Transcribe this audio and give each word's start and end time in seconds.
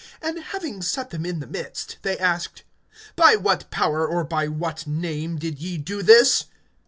(7)And 0.23 0.41
having 0.45 0.81
set 0.81 1.11
them 1.11 1.27
in 1.27 1.41
the 1.41 1.45
midst, 1.45 1.97
they 2.01 2.17
asked: 2.17 2.63
By 3.15 3.35
what 3.35 3.69
power, 3.69 4.03
or 4.07 4.23
by 4.23 4.47
what 4.47 4.87
name, 4.87 5.37
did 5.37 5.59
ye 5.59 5.77
do 5.77 6.01
this? 6.01 6.45